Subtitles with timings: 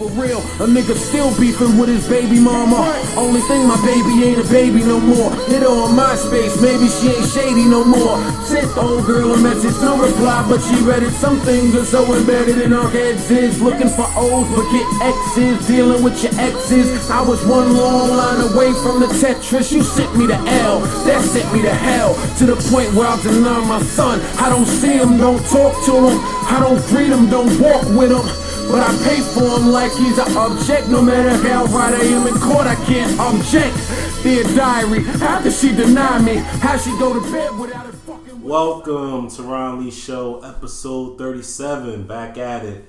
[0.00, 0.40] for real.
[0.64, 2.80] A nigga still beefing with his baby mama.
[3.20, 5.30] Only thing my baby ain't a baby no more.
[5.52, 8.16] Hit her on MySpace, maybe she ain't shady no more.
[8.48, 11.12] Sent the old girl a message, no reply, but she read it.
[11.12, 13.30] Some things are so embedded in our heads.
[13.30, 15.66] Is looking for O's, but get X's.
[15.66, 17.10] Dealing with your exes.
[17.10, 19.70] I was one long line away from the Tetris.
[19.70, 22.14] You sent me to L, that sent me to hell.
[22.38, 24.20] To the point where I deny my son.
[24.40, 26.18] I don't see him, don't talk to him.
[26.48, 28.49] I don't greet him, don't walk with him.
[28.70, 30.88] But I pay for him like he's an object.
[30.88, 33.76] No matter how right I am in court, I can't object.
[34.22, 36.36] Dear diary, how could she deny me?
[36.36, 42.06] How she go to bed without it fucking Welcome to Ron Lee Show, episode 37.
[42.06, 42.84] Back at it.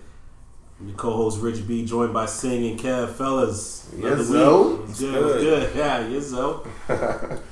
[0.79, 3.13] I'm your co-host Rich B, joined by Sing and Kev.
[3.13, 4.69] Fellas, another Yes, zo.
[4.75, 4.89] week.
[4.89, 5.41] It's Good, good.
[5.41, 5.75] good.
[5.75, 6.67] Yeah, yes, so.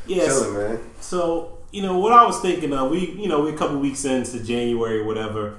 [0.05, 0.27] Yes.
[0.39, 0.79] Chilling, man.
[0.99, 4.05] So, you know, what I was thinking of, we, you know, we're a couple weeks
[4.05, 5.55] into January, whatever.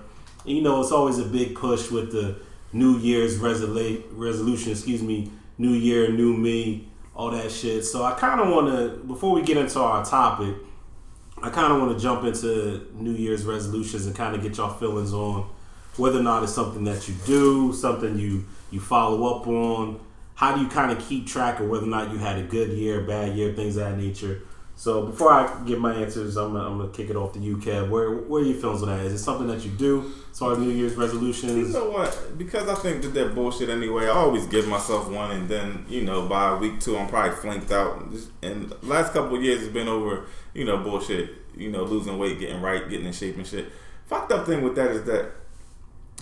[0.46, 2.36] And, you know, it's always a big push with the
[2.72, 7.84] New Year's resolu- resolution, excuse me, New Year, New Me, all that shit.
[7.84, 10.54] So I kind of want to, before we get into our topic,
[11.42, 14.72] I kind of want to jump into New Year's resolutions and kind of get y'all
[14.72, 15.48] feelings on
[15.96, 20.00] whether or not it's something that you do, something you you follow up on.
[20.34, 22.70] How do you kind of keep track of whether or not you had a good
[22.70, 24.42] year, bad year, things of that nature?
[24.80, 27.90] So before I give my answers, I'm I'm gonna kick it off to you, Kev.
[27.90, 29.04] Where where are your feelings on that?
[29.04, 31.52] Is it something that you do as far as New Year's resolutions?
[31.52, 32.38] You know what?
[32.38, 34.06] Because I think that that bullshit anyway.
[34.06, 37.70] I always give myself one, and then you know by week two, I'm probably flanked
[37.70, 38.02] out.
[38.40, 40.24] And last couple of years has been over.
[40.54, 41.28] You know, bullshit.
[41.54, 43.70] You know, losing weight, getting right, getting in shape and shit.
[44.06, 45.32] Fucked up thing with that is that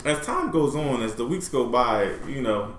[0.04, 2.74] as time goes on, as the weeks go by, you know,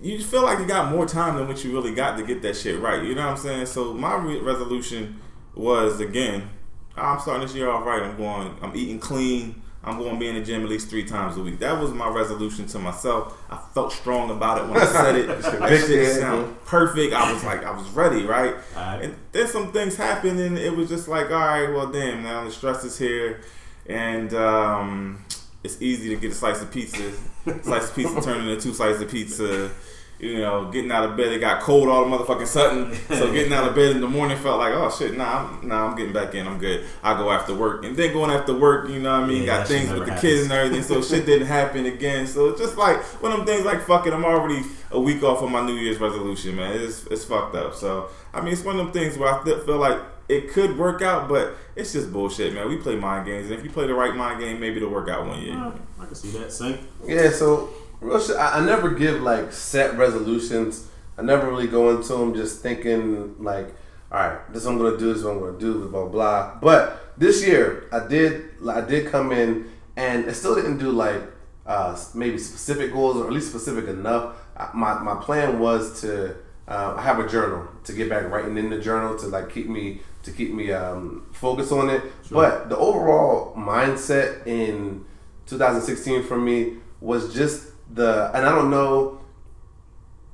[0.00, 2.56] you feel like you got more time than what you really got to get that
[2.56, 3.02] shit right.
[3.02, 3.66] You know what I'm saying?
[3.66, 5.20] So my re- resolution
[5.54, 6.48] was again,
[6.96, 8.02] I'm starting this year off right.
[8.02, 8.56] I'm going.
[8.62, 9.62] I'm eating clean.
[9.84, 11.60] I'm going to be in the gym at least three times a week.
[11.60, 13.40] That was my resolution to myself.
[13.48, 15.26] I felt strong about it when I said it.
[15.42, 17.14] that Big shit head, sound perfect.
[17.14, 18.54] I was like, I was ready, right?
[18.76, 19.04] Alright.
[19.04, 22.24] And then some things happened, and it was just like, all right, well, damn.
[22.24, 23.40] Now the stress is here,
[23.86, 25.24] and um,
[25.62, 27.12] it's easy to get a slice of pizza.
[27.62, 29.70] slice of pizza turned into two slices of pizza.
[30.18, 32.92] You know, getting out of bed, it got cold all the motherfucking sudden.
[33.16, 35.88] So getting out of bed in the morning felt like, oh shit, nah, I'm, nah,
[35.88, 36.46] I'm getting back in.
[36.46, 36.86] I'm good.
[37.04, 39.42] I go after work, and then going after work, you know what I mean?
[39.42, 40.82] Yeah, got things with never the kids and everything.
[40.82, 42.26] So shit didn't happen again.
[42.26, 43.64] So it's just like one of them things.
[43.64, 46.76] Like fuck it, I'm already a week off of my New Year's resolution, man.
[46.76, 47.74] It's it's fucked up.
[47.74, 50.76] So I mean, it's one of them things where I th- feel like it could
[50.76, 52.68] work out, but it's just bullshit, man.
[52.68, 55.08] We play mind games, and if you play the right mind game, maybe it'll work
[55.08, 55.54] out one year.
[55.98, 56.52] I can see that.
[56.52, 56.78] Sing.
[57.06, 60.88] Yeah, so real shit, I, I never give like set resolutions.
[61.16, 63.74] I never really go into them just thinking like,
[64.10, 66.04] all right, this is what I'm gonna do, this is what I'm gonna do, blah
[66.04, 66.08] blah.
[66.08, 66.58] blah.
[66.60, 71.22] But this year, I did, I did come in, and I still didn't do like
[71.66, 74.36] uh, maybe specific goals or at least specific enough.
[74.56, 76.36] I, my my plan was to
[76.68, 79.68] uh, I have a journal to get back writing in the journal to like keep
[79.68, 82.02] me to keep me um, focused on it.
[82.30, 85.04] But the overall mindset in
[85.46, 89.20] 2016 for me was just the and I don't know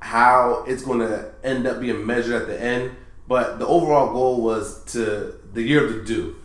[0.01, 2.95] how it's going to end up being measured at the end,
[3.27, 6.37] but the overall goal was to the year to do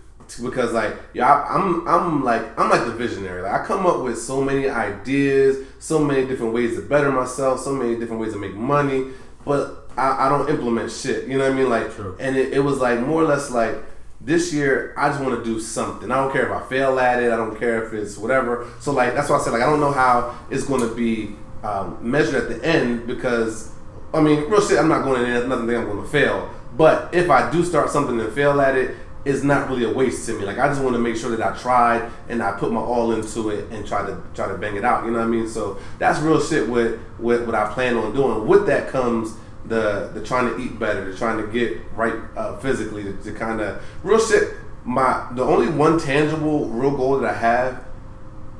[0.43, 3.41] because like yeah I, I'm I'm like I'm like the visionary.
[3.41, 7.59] Like I come up with so many ideas so many different ways to better myself
[7.61, 9.07] so many different ways to make money
[9.45, 11.27] but I, I don't implement shit.
[11.27, 11.69] You know what I mean?
[11.69, 12.15] Like True.
[12.19, 13.75] and it, it was like more or less like
[14.21, 16.11] this year I just want to do something.
[16.11, 17.31] I don't care if I fail at it.
[17.31, 18.67] I don't care if it's whatever.
[18.79, 21.35] So like that's why I said like I don't know how it's going to be
[21.63, 23.71] um, measured at the end because
[24.13, 24.77] I mean real shit.
[24.77, 25.47] I'm not going in there.
[25.47, 26.53] Nothing I'm going to fail.
[26.75, 30.25] But if I do start something and fail at it, it's not really a waste
[30.27, 30.45] to me.
[30.45, 33.11] Like I just want to make sure that I tried and I put my all
[33.11, 35.05] into it and try to try to bang it out.
[35.05, 35.47] You know what I mean?
[35.47, 36.67] So that's real shit.
[36.67, 38.47] With with what I plan on doing.
[38.47, 39.35] With that comes
[39.69, 43.31] the the trying to eat better, the trying to get right uh, physically, to, to
[43.31, 44.53] kind of real shit.
[44.83, 47.85] My the only one tangible real goal that I have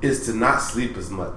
[0.01, 1.33] is to not sleep as much.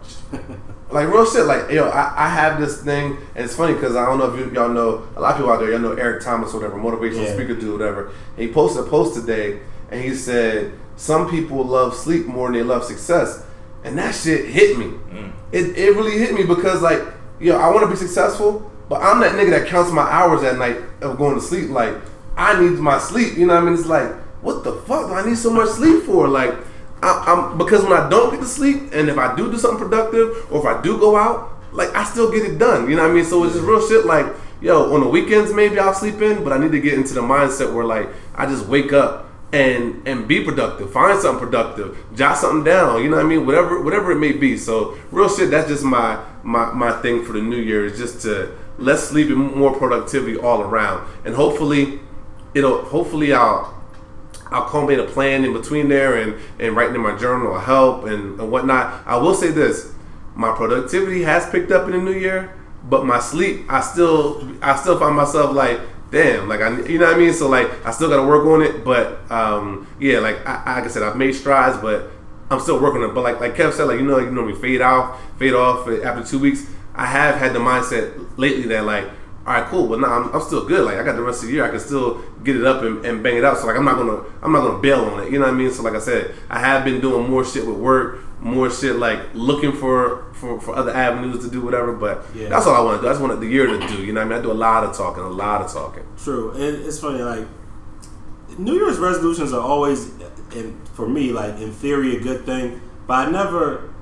[0.91, 1.47] like real shit.
[1.47, 4.39] Like yo, I, I have this thing, and it's funny because I don't know if
[4.39, 5.71] you, y'all know a lot of people out there.
[5.71, 7.35] Y'all know Eric Thomas, or whatever, motivational Yeah.
[7.35, 8.13] speaker dude, whatever.
[8.37, 9.61] And he posted a post today,
[9.91, 13.45] and he said some people love sleep more than they love success,
[13.85, 14.95] and that shit hit me.
[15.53, 17.01] It it really hit me because like
[17.41, 20.59] yo, I want to be successful, but I'm that nigga that counts my hours at
[20.59, 21.71] night of going to sleep.
[21.71, 21.95] Like
[22.37, 23.37] I need my sleep.
[23.37, 23.75] You know what I mean?
[23.75, 24.13] It's like
[24.43, 26.29] what the fuck do I need so much sleep for?
[26.29, 26.55] Like
[27.03, 29.89] I, I'm because when I don't get to sleep, and if I do do something
[29.89, 32.89] productive, or if I do go out, like I still get it done.
[32.89, 33.25] You know what I mean?
[33.25, 34.05] So it's just real shit.
[34.05, 34.27] Like
[34.61, 37.21] yo, on the weekends maybe I'll sleep in, but I need to get into the
[37.21, 40.93] mindset where like I just wake up and and be productive.
[40.93, 41.99] Find something productive.
[42.15, 43.03] Jot something down.
[43.03, 43.45] You know what I mean?
[43.47, 44.57] Whatever whatever it may be.
[44.57, 45.51] So real shit.
[45.51, 49.29] That's just my my my thing for the new year is just to less sleep
[49.29, 51.09] and more productivity all around.
[51.25, 52.01] And hopefully,
[52.55, 53.81] it'll hopefully I'll
[54.51, 58.05] I'll culminate a plan in between there and and writing in my journal will help
[58.05, 59.07] and, and whatnot.
[59.07, 59.93] I will say this:
[60.35, 62.53] my productivity has picked up in the new year,
[62.85, 65.81] but my sleep I still I still find myself like
[66.13, 67.33] damn, like I, you know what I mean.
[67.33, 70.85] So like, I still got to work on it, but um, yeah, like I, like
[70.85, 72.11] I said, I've made strides, but
[72.51, 73.15] I'm still working on it.
[73.15, 76.23] But like like Kev said, like you know, you know, fade off, fade off after
[76.23, 76.67] two weeks.
[76.95, 79.05] I have had the mindset lately that like,
[79.47, 80.85] all right, cool, but now I'm, I'm still good.
[80.85, 83.05] Like I got the rest of the year, I can still get it up and,
[83.05, 83.59] and bang it out.
[83.59, 85.33] So like I'm not gonna I'm not gonna bail on it.
[85.33, 85.71] You know what I mean?
[85.71, 89.21] So like I said, I have been doing more shit with work, more shit like
[89.35, 91.93] looking for for, for other avenues to do whatever.
[91.93, 92.49] But yeah.
[92.49, 93.09] that's all I want to do.
[93.09, 94.05] I just want the year to do.
[94.05, 94.39] You know what I mean?
[94.39, 96.05] I do a lot of talking, a lot of talking.
[96.23, 97.47] True, and it's funny like
[98.59, 100.13] New Year's resolutions are always,
[100.55, 102.81] and for me, like in theory, a good thing.
[103.07, 103.93] But I never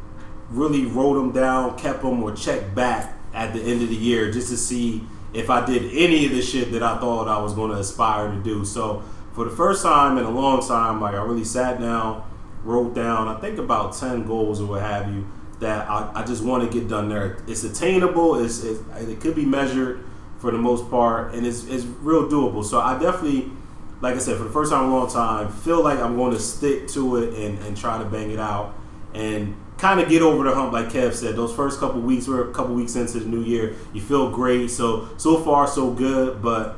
[0.50, 4.30] really wrote them down, kept them, or checked back at the end of the year
[4.30, 7.54] just to see if I did any of the shit that I thought I was
[7.54, 8.64] going to aspire to do.
[8.64, 9.02] So
[9.32, 12.28] for the first time in a long time, like I really sat down,
[12.64, 15.26] wrote down, I think about ten goals or what have you
[15.60, 17.38] that I, I just want to get done there.
[17.46, 18.42] It's attainable.
[18.42, 20.04] It's, it, it could be measured
[20.38, 22.64] for the most part, and it's, it's real doable.
[22.64, 23.52] So I definitely,
[24.00, 26.32] like I said, for the first time in a long time, feel like I'm going
[26.32, 28.74] to stick to it and, and try to bang it out
[29.12, 30.72] and kind of get over the hump.
[30.72, 33.74] Like Kev said, those first couple weeks, we're a couple weeks into the new year.
[33.92, 34.70] You feel great.
[34.70, 36.76] So so far so good, but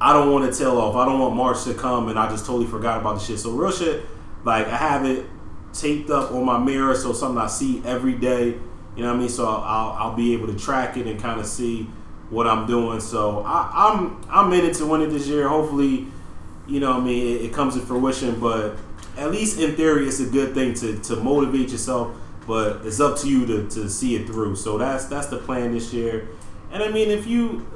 [0.00, 0.94] I don't want to tail off.
[0.96, 3.38] I don't want March to come and I just totally forgot about the shit.
[3.38, 4.06] So real shit,
[4.44, 5.26] like I have it
[5.72, 8.58] taped up on my mirror, so something I see every day.
[8.96, 9.28] You know what I mean?
[9.28, 11.88] So I'll, I'll be able to track it and kind of see
[12.30, 13.00] what I'm doing.
[13.00, 15.48] So I, am I'm, I'm in it to win it this year.
[15.48, 16.06] Hopefully,
[16.66, 18.38] you know what I mean, it, it, comes to fruition.
[18.40, 18.76] But
[19.16, 22.16] at least in theory, it's a good thing to, to motivate yourself.
[22.46, 24.56] But it's up to you to, to see it through.
[24.56, 26.28] So that's that's the plan this year.
[26.72, 27.66] And I mean, if you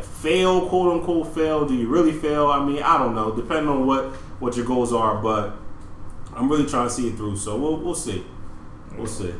[0.00, 2.46] fail, quote unquote, fail, do you really fail?
[2.46, 3.34] I mean, I don't know.
[3.34, 4.06] Depending on what
[4.40, 5.56] what your goals are, but
[6.34, 7.36] I'm really trying to see it through.
[7.36, 8.24] So we'll we'll see.
[8.96, 9.34] We'll see.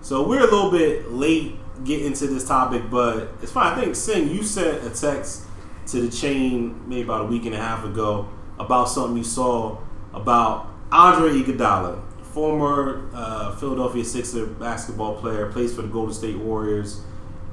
[0.00, 3.72] So we're a little bit late getting to this topic, but it's fine.
[3.72, 5.46] I think Sing, you sent a text
[5.86, 9.78] to the chain maybe about a week and a half ago about something you saw
[10.12, 17.00] about Andre Iguodala, former uh, Philadelphia Sixer basketball player, plays for the Golden State Warriors,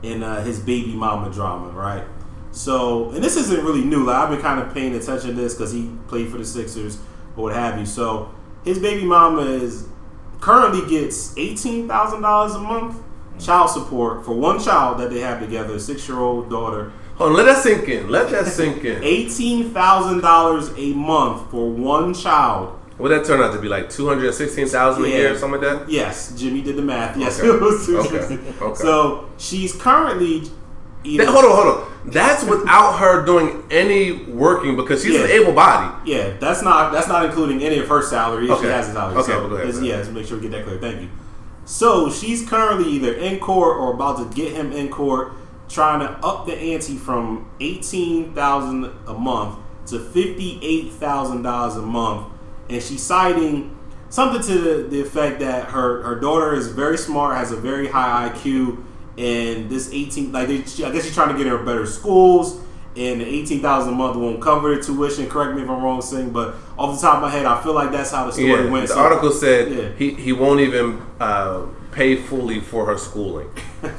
[0.04, 2.04] in uh, his baby mama drama, right?
[2.52, 4.06] So, and this isn't really new.
[4.06, 6.98] Like I've been kind of paying attention to this because he played for the Sixers
[7.38, 7.86] or what have you.
[7.86, 8.34] So
[8.64, 9.88] his baby mama is
[10.42, 12.98] currently gets eighteen thousand dollars a month
[13.40, 16.92] child support for one child that they have together, a six year old daughter.
[17.16, 18.10] Hold on, let that sink in.
[18.10, 19.04] Let that sink in.
[19.04, 22.79] Eighteen thousand dollars a month for one child.
[23.00, 25.10] Would that turn out to be like two hundred sixteen thousand yeah.
[25.10, 25.90] a year, or something like that?
[25.90, 27.18] Yes, Jimmy did the math.
[27.18, 27.48] Yes, okay.
[27.56, 28.40] it was okay.
[28.62, 28.76] okay.
[28.76, 30.44] So she's currently.
[31.06, 32.12] Either, hold on, hold on.
[32.12, 35.24] That's without her doing any working because she's yeah.
[35.24, 36.12] an able body.
[36.12, 38.64] Yeah, that's not that's not including any of her salary if okay.
[38.64, 39.18] she has a salary.
[39.18, 39.84] Okay, so, go ahead.
[39.84, 40.78] Yeah, let's make sure we get that clear.
[40.78, 41.10] Thank you.
[41.64, 45.34] So she's currently either in court or about to get him in court,
[45.70, 51.76] trying to up the ante from eighteen thousand a month to fifty eight thousand dollars
[51.76, 52.34] a month,
[52.70, 53.76] and she's citing
[54.10, 57.88] something to the, the effect that her her daughter is very smart, has a very
[57.88, 58.84] high IQ
[59.18, 62.62] and this 18 like they, I guess she's trying to get her better schools
[62.96, 65.30] and the 18000 a month won't cover the tuition.
[65.30, 67.74] Correct me if i'm wrong Sing but off the top of my head i feel
[67.74, 68.88] like that's how the story yeah, went.
[68.88, 69.90] the so, article said yeah.
[69.98, 73.50] he, he won't even uh, pay fully for her schooling.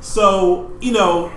[0.00, 1.32] So you know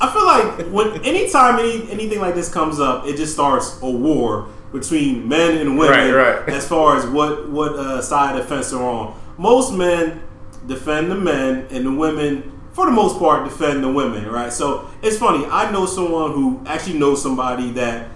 [0.00, 3.90] i feel like when anytime any, anything like this comes up it just starts a
[3.90, 6.48] war between men and women right, right.
[6.48, 10.22] as far as what what uh, side of the fence they're on most men
[10.66, 14.52] defend the men and the women for the most part, defend the women, right?
[14.52, 15.46] So it's funny.
[15.46, 18.10] I know someone who actually knows somebody that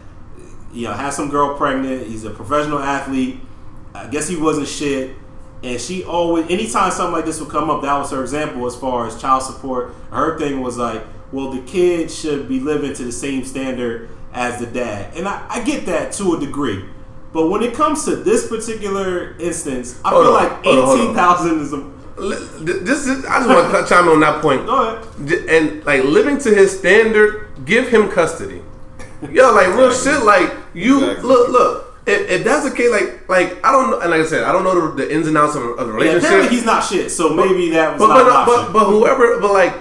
[0.70, 2.06] you know has some girl pregnant.
[2.06, 3.40] He's a professional athlete.
[3.94, 5.16] I guess he wasn't shit.
[5.62, 8.76] And she always, anytime something like this would come up, that was her example as
[8.76, 9.94] far as child support.
[10.10, 11.02] Her thing was like,
[11.32, 15.16] well, the kid should be living to the same standard as the dad.
[15.16, 16.84] And I, I get that to a degree.
[17.32, 21.60] But when it comes to this particular instance, I hold feel on, like eighteen thousand
[21.60, 24.66] is a this is, I just want to chime in on that point.
[24.66, 25.48] Go ahead.
[25.48, 28.62] And like living to his standard, give him custody.
[29.30, 30.22] Yo, like real shit.
[30.22, 31.28] Like you exactly.
[31.28, 31.86] look, look.
[32.06, 34.52] If, if, that's the case, like, like I don't know, and like I said, I
[34.52, 36.22] don't know the, the ins and outs of, of the relationship.
[36.22, 39.38] Yeah, apparently he's not shit, so maybe that was but, not but, but, but, whoever,
[39.38, 39.74] but like,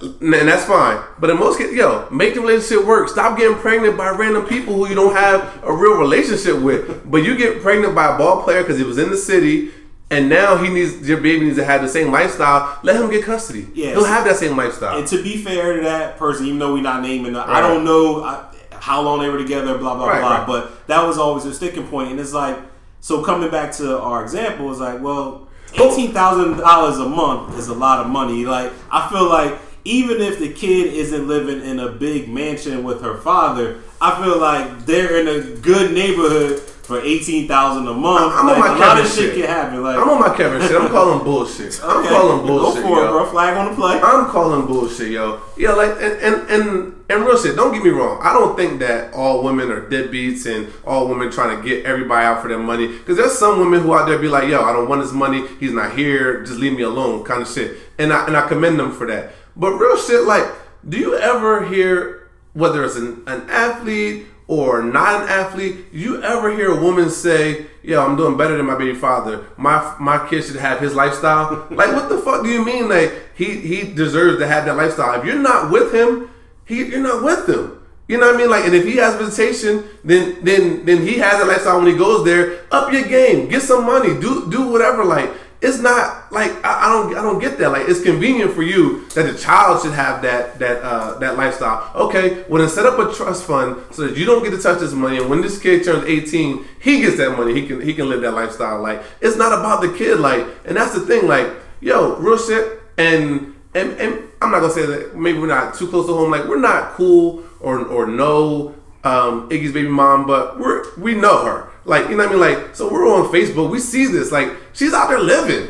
[0.00, 1.02] and that's fine.
[1.18, 3.08] But in most cases, yo, make the relationship work.
[3.08, 7.08] Stop getting pregnant by random people who you don't have a real relationship with.
[7.10, 9.70] But you get pregnant by a ball player because he was in the city,
[10.10, 12.78] and now he needs your baby needs to have the same lifestyle.
[12.82, 13.66] Let him get custody.
[13.74, 14.98] Yeah, he'll have that same lifestyle.
[14.98, 17.84] And to be fair to that person, even though we're not naming, the, I don't
[17.84, 20.36] know I, how long they were together, blah blah Right, blah.
[20.38, 20.46] right.
[20.46, 22.58] But that was always a sticking point, and it's like,
[23.00, 27.68] so coming back to our example, it's like, well, eighteen thousand dollars a month is
[27.68, 28.44] a lot of money.
[28.44, 33.00] Like, I feel like even if the kid isn't living in a big mansion with
[33.02, 38.32] her father, I feel like they're in a good neighborhood for eighteen thousand a month.
[38.34, 39.34] I'm on my a lot of shit shit.
[39.34, 39.82] can happen.
[39.82, 40.80] Like, I'm on my Kevin shit.
[40.80, 41.80] I'm calling bullshit.
[41.82, 42.82] I'm okay, calling bullshit.
[42.82, 43.04] Go for yo.
[43.04, 43.26] it, bro.
[43.26, 44.00] Flag on the play.
[44.00, 45.40] I'm calling bullshit, yo.
[45.56, 47.56] Yeah, like and and and and real shit.
[47.56, 48.20] Don't get me wrong.
[48.22, 52.24] I don't think that all women are deadbeats and all women trying to get everybody
[52.24, 52.86] out for their money.
[52.88, 55.46] Because there's some women who out there be like, yo, I don't want his money.
[55.58, 56.44] He's not here.
[56.44, 57.76] Just leave me alone, kind of shit.
[57.98, 59.32] And I and I commend them for that.
[59.56, 60.44] But real shit, like,
[60.88, 66.54] do you ever hear whether it's an, an athlete or not an athlete, you ever
[66.54, 69.44] hear a woman say, "Yo, I'm doing better than my baby father.
[69.56, 72.88] My my kid should have his lifestyle." like, what the fuck do you mean?
[72.88, 75.18] Like, he he deserves to have that lifestyle.
[75.18, 76.30] If you're not with him,
[76.64, 77.82] he you're not with him.
[78.08, 78.50] You know what I mean?
[78.50, 81.96] Like, and if he has visitation, then then then he has a lifestyle when he
[81.98, 82.60] goes there.
[82.70, 85.04] Up your game, get some money, do do whatever.
[85.04, 85.28] Like,
[85.66, 87.70] it's not like I, I don't I don't get that.
[87.70, 91.90] Like, it's convenient for you that the child should have that that uh, that lifestyle.
[92.06, 94.78] Okay, well then set up a trust fund so that you don't get to touch
[94.78, 97.52] this money, and when this kid turns eighteen, he gets that money.
[97.60, 98.80] He can he can live that lifestyle.
[98.80, 100.20] Like, it's not about the kid.
[100.20, 101.26] Like, and that's the thing.
[101.26, 101.48] Like,
[101.80, 102.80] yo, real shit.
[102.96, 106.30] And and and I'm not gonna say that maybe we're not too close to home.
[106.30, 111.44] Like, we're not cool or or no um, Iggy's baby mom, but we're we know
[111.44, 111.68] her.
[111.84, 112.40] Like, you know what I mean?
[112.40, 113.70] Like, so we're on Facebook.
[113.70, 114.32] We see this.
[114.32, 115.68] Like, she's out there living.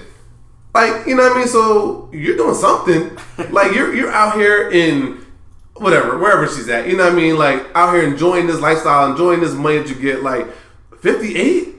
[0.74, 1.48] Like, you know what I mean?
[1.48, 3.16] So you're doing something.
[3.50, 5.24] like you're you're out here in
[5.74, 6.86] whatever, wherever she's at.
[6.88, 7.36] You know what I mean?
[7.38, 10.22] Like out here enjoying this lifestyle, enjoying this money that you get.
[10.22, 10.46] Like
[11.00, 11.74] 58?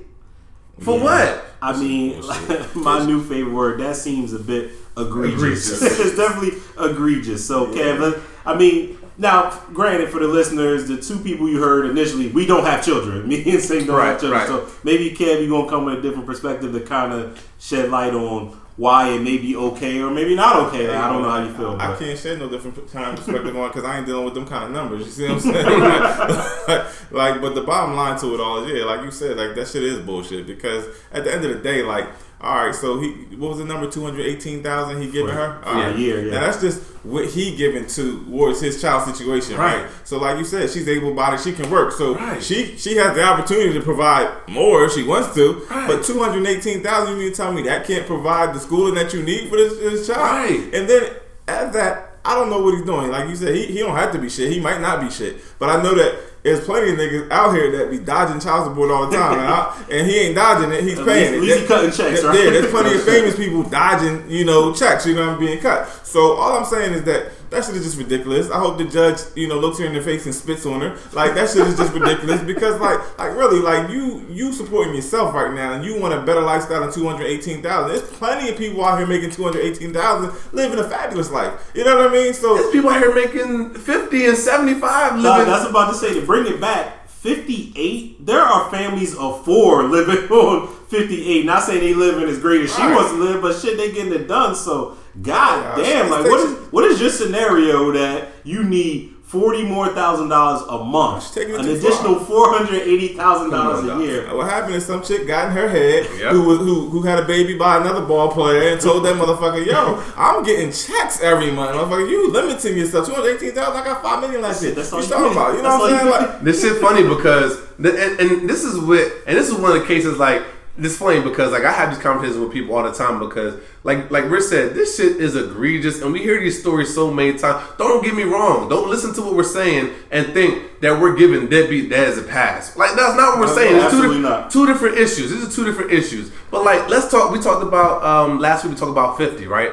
[0.79, 1.43] For what?
[1.62, 2.22] I mean,
[2.75, 3.79] my new favorite word.
[3.79, 5.81] That seems a bit egregious.
[5.81, 5.81] Egregious.
[6.00, 7.46] it's definitely egregious.
[7.48, 11.86] So, Kev, let- I mean, now, granted, for the listeners, the two people you heard
[11.89, 13.27] initially, we don't have children.
[13.29, 14.39] Me and Sing don't Right, have children.
[14.39, 14.47] right.
[14.47, 18.13] So maybe Kev, you're gonna come with a different perspective to kind of shed light
[18.13, 20.88] on why it may be okay or maybe not okay.
[20.88, 21.71] Like, I don't know how you feel.
[21.79, 22.00] I But.
[22.00, 24.65] can't shed no different kind of perspective on because I ain't dealing with them kind
[24.65, 25.03] of numbers.
[25.07, 25.65] You see what I'm saying?
[26.67, 29.55] like, like, but the bottom line to it all is, yeah, like you said, like
[29.55, 32.07] that shit is bullshit because at the end of the day, like,
[32.39, 33.89] all right, so he, what was the number?
[33.89, 35.96] Two hundred eighteen thousand he giving her All right.
[35.98, 36.32] year, yeah.
[36.34, 39.82] Now that's just what he giving towards his child situation, right?
[39.84, 39.91] Right.
[40.03, 42.41] So, like you said, she's able bodied, she can work, so Right.
[42.44, 45.65] she she has the opportunity to provide more if she wants to.
[45.70, 45.88] Right.
[45.88, 48.94] But two hundred eighteen thousand, you mean to tell me that can't provide the schooling
[48.96, 50.20] that you need for this, this child?
[50.50, 50.74] Right.
[50.75, 51.13] And then
[51.48, 53.10] at that, I don't know what he's doing.
[53.10, 54.51] Like you said, he, he don't have to be shit.
[54.51, 55.38] He might not be shit.
[55.60, 58.89] But I know that there's plenty of niggas out here that be dodging child support
[58.89, 60.84] all the time, and, I, and he ain't dodging it.
[60.84, 61.60] He's At paying least- it.
[61.60, 62.44] at least he cutting checks, Yeah, right?
[62.44, 65.06] Yeah, there's plenty of famous people dodging, you know, checks.
[65.06, 65.88] You know, I'm being cut.
[66.06, 68.50] So all I'm saying is that that shit is just ridiculous.
[68.51, 70.98] I hope the judge, you know, looks her in the face and spits on her.
[71.13, 75.34] Like that shit is just ridiculous because, like, like really, like you you supporting yourself
[75.34, 77.96] right now, and you want a better lifestyle than two hundred eighteen thousand.
[77.98, 81.72] There's plenty of people out here making two hundred eighteen thousand, living a fabulous life.
[81.74, 82.34] You know what I mean?
[82.34, 85.46] So There's people out here making 50 and 75 No, living.
[85.48, 87.08] that's about to say to bring it back.
[87.10, 88.25] 58.
[88.25, 91.46] There are families of four living on 58.
[91.46, 92.96] Not saying they living as great as she Right.
[92.96, 94.56] wants to live, but shit, they getting it done.
[94.56, 99.62] So, god Yeah, damn, like what is what is your scenario that you need forty
[99.62, 103.83] more thousand dollars a month, She's taking it an additional four hundred eighty thousand dollars
[103.83, 104.33] a year?
[104.36, 106.31] What happened is some chick got in her head Yep.
[106.31, 109.65] who was who who had a baby by another ball player and told that motherfucker,
[109.65, 112.09] "Yo, I'm getting checks every month, motherfucker.
[112.09, 113.05] You limiting yourself.
[113.07, 113.81] Two hundred eighteen thousand.
[113.81, 114.71] I got five million last year.
[114.74, 115.55] That's What all you you talking about?
[115.57, 116.31] You know That's what I'm saying?
[116.33, 119.75] Like, this shit funny because the, and, and this is what and this is one
[119.75, 120.41] of the cases like
[120.77, 124.12] this funny because like I have these conversations with people all the time because like
[124.12, 127.63] like Rich said this shit is egregious and we hear these stories so many times.
[127.77, 128.69] Don't get me wrong.
[128.69, 132.77] Don't listen to what we're saying and think that we're giving deadbeat dads a pass.
[132.77, 133.77] Like that's not what we're No, saying.
[133.77, 134.51] no, It's two, absolutely di- not.
[134.51, 135.31] two different issues.
[135.31, 136.31] These are two different issues.
[136.51, 137.31] But like let's talk.
[137.31, 138.74] We talked about um last week.
[138.74, 139.72] We talked about fifty right.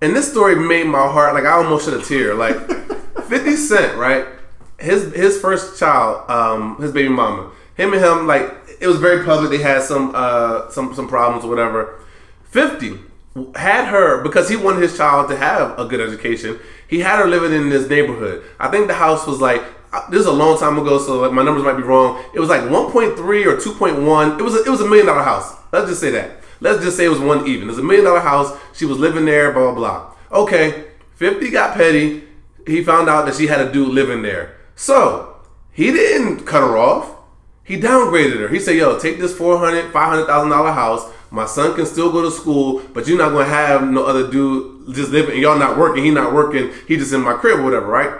[0.00, 2.34] And this story made my heart like I almost shed a tear.
[2.34, 2.56] Like
[3.28, 4.26] 50 Cent, right?
[4.78, 9.24] His his first child, um, his baby mama, him and him, like it was very
[9.24, 9.50] public.
[9.50, 12.00] They had some uh some some problems or whatever.
[12.44, 12.98] 50
[13.54, 16.58] had her because he wanted his child to have a good education.
[16.88, 18.44] He had her living in this neighborhood.
[18.58, 21.32] I think the house was like uh, this is a long time ago, so like
[21.32, 22.22] my numbers might be wrong.
[22.34, 24.38] It was like 1.3 or 2.1.
[24.38, 25.54] It was a, it was a million dollar house.
[25.72, 26.42] Let's just say that.
[26.60, 27.64] Let's just say it was one even.
[27.64, 28.56] It was a million dollar house.
[28.74, 29.52] She was living there.
[29.52, 30.40] Blah blah blah.
[30.40, 32.24] Okay, 50 got petty.
[32.66, 34.56] He found out that she had a dude living there.
[34.74, 35.36] So
[35.72, 37.15] he didn't cut her off.
[37.66, 38.48] He downgraded her.
[38.48, 41.04] He said, "Yo, take this four hundred, five hundred thousand dollar house.
[41.32, 44.94] My son can still go to school, but you're not gonna have no other dude
[44.94, 45.40] just living.
[45.40, 46.04] Y'all not working.
[46.04, 46.70] He not working.
[46.86, 48.12] He just in my crib, or whatever, right?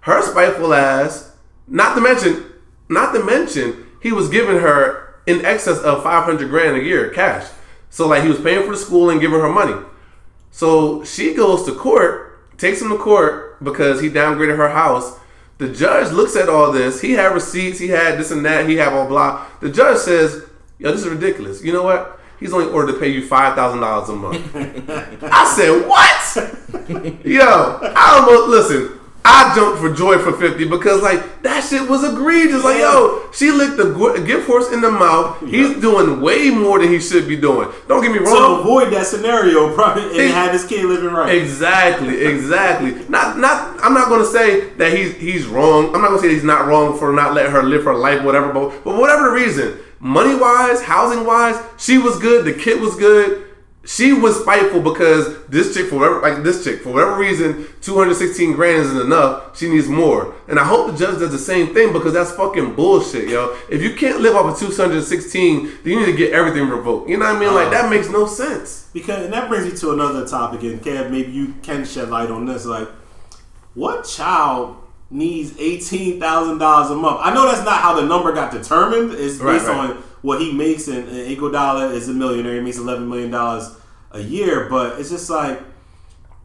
[0.00, 1.32] Her spiteful ass.
[1.68, 2.44] Not to mention,
[2.88, 7.10] not to mention, he was giving her in excess of five hundred grand a year
[7.10, 7.46] cash.
[7.90, 9.80] So like he was paying for the school and giving her money.
[10.50, 15.18] So she goes to court, takes him to court because he downgraded her house.
[15.58, 17.00] The judge looks at all this.
[17.00, 17.78] He had receipts.
[17.78, 18.68] He had this and that.
[18.68, 19.46] He had blah blah.
[19.60, 20.44] The judge says,
[20.78, 21.62] "Yo, this is ridiculous.
[21.62, 22.20] You know what?
[22.38, 24.54] He's only ordered to pay you five thousand dollars a month."
[25.24, 27.24] I said, "What?
[27.24, 29.00] Yo, I almost listen.
[29.24, 32.64] I jumped for joy for fifty because like that shit was egregious.
[32.64, 35.40] Like, yo, she licked the gift horse in the mouth.
[35.40, 37.68] He's doing way more than he should be doing.
[37.88, 38.56] Don't get me wrong.
[38.56, 41.34] To avoid that scenario, probably and have his kid living right.
[41.34, 42.92] Exactly, exactly.
[43.08, 43.78] Not, not.
[43.84, 45.94] I'm not going to say that he's he's wrong.
[45.94, 48.22] I'm not going to say he's not wrong for not letting her live her life,
[48.24, 48.52] whatever.
[48.52, 52.44] But, but whatever the reason, money wise, housing wise, she was good.
[52.44, 53.47] The kid was good.
[53.88, 58.52] She was spiteful because this chick, for whatever, like this chick, for whatever reason, 216
[58.52, 59.56] grand isn't enough.
[59.56, 60.34] She needs more.
[60.46, 63.56] And I hope the judge does the same thing because that's fucking bullshit, yo.
[63.70, 67.08] If you can't live off of 216, then you need to get everything revoked.
[67.08, 67.54] You know what I mean?
[67.54, 67.82] Like uh-huh.
[67.82, 68.90] that makes no sense.
[68.92, 72.30] Because and that brings me to another topic, and Kev, maybe you can shed light
[72.30, 72.66] on this.
[72.66, 72.88] Like,
[73.72, 74.76] what child
[75.10, 77.20] needs eighteen thousand dollars a month?
[77.22, 79.12] I know that's not how the number got determined.
[79.12, 79.92] It's Right, based right.
[79.92, 82.54] on what he makes, and, and Iguodala is a millionaire.
[82.54, 83.74] He makes eleven million dollars
[84.12, 85.58] a year, but it's just like.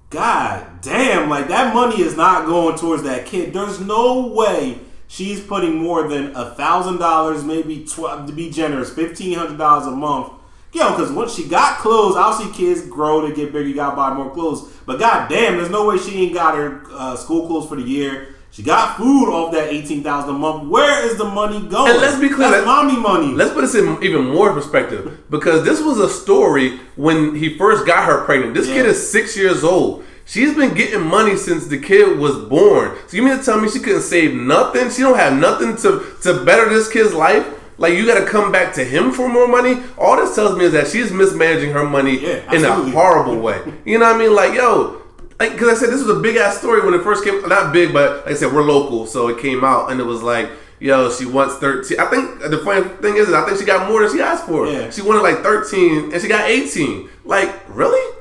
[0.10, 3.52] God damn, like that money is not going towards that kid.
[3.52, 8.94] There's no way she's putting more than a thousand dollars, maybe twelve to be generous,
[8.94, 10.32] fifteen hundred dollars a month.
[10.72, 13.68] Yo, because once she got clothes, I'll see kids grow to get bigger.
[13.68, 14.62] You gotta buy more clothes.
[14.86, 17.82] But god damn, there's no way she ain't got her uh, school clothes for the
[17.82, 18.33] year.
[18.54, 20.70] She got food off that eighteen thousand a month.
[20.70, 21.92] Where is the money going?
[21.92, 23.34] And let's be clear, that's mommy money.
[23.34, 27.88] Let's put this in even more perspective because this was a story when he first
[27.88, 28.54] got her pregnant.
[28.54, 30.04] This kid is six years old.
[30.26, 32.96] She's been getting money since the kid was born.
[33.08, 34.92] So you mean to tell me she couldn't save nothing?
[34.92, 37.48] She don't have nothing to to better this kid's life?
[37.80, 39.82] Like you got to come back to him for more money?
[39.98, 43.64] All this tells me is that she's mismanaging her money Yeah, in a horrible way.
[43.84, 44.36] You know what I mean?
[44.36, 45.03] Like yo.
[45.38, 47.48] Because I said this was a big ass story when it first came.
[47.48, 50.22] Not big, but like I said, we're local, so it came out, and it was
[50.22, 52.00] like, yo, she wants thirteen.
[52.00, 54.68] I think the funny thing is, I think she got more than she asked for.
[54.68, 54.90] Yeah.
[54.90, 57.10] She wanted like thirteen, and she got eighteen.
[57.26, 58.18] Like really?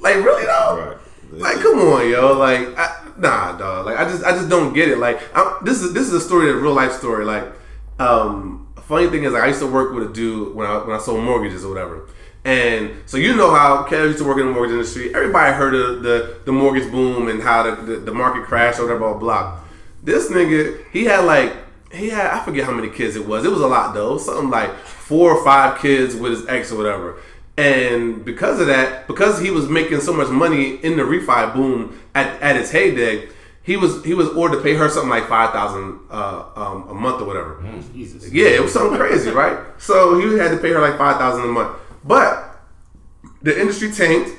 [0.00, 0.96] Like really though?
[1.32, 1.40] Right.
[1.40, 2.36] Like come on, yo.
[2.36, 3.86] Like I, nah, dog.
[3.86, 4.98] Like I just I just don't get it.
[4.98, 7.24] Like I'm, this is this is a story, a real life story.
[7.24, 7.44] Like
[7.98, 10.96] um, funny thing is, like, I used to work with a dude when I when
[10.96, 12.08] I sold mortgages or whatever.
[12.44, 15.14] And so you know how Kev used to work in the mortgage industry.
[15.14, 18.84] Everybody heard of the the mortgage boom and how the, the, the market crashed or
[18.84, 19.60] whatever, blah, blah.
[20.02, 21.54] This nigga, he had like
[21.92, 23.44] he had I forget how many kids it was.
[23.44, 24.16] It was a lot though.
[24.16, 27.16] Something like four or five kids with his ex or whatever.
[27.58, 32.00] And because of that, because he was making so much money in the refi boom
[32.14, 33.28] at, at its heyday,
[33.62, 36.94] he was he was ordered to pay her something like five thousand uh, um, a
[36.94, 37.62] month or whatever.
[37.92, 38.32] Jesus.
[38.32, 39.58] Yeah, it was something crazy, right?
[39.78, 41.76] So he had to pay her like five thousand a month.
[42.04, 42.60] But
[43.42, 44.32] the industry tanked.